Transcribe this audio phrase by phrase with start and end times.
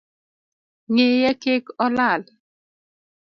[0.91, 2.21] Ngiye kik olal